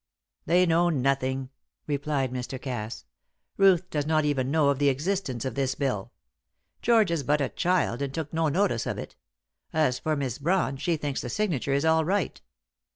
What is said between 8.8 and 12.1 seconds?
of it. As for Miss Brawn, she thinks the signature is all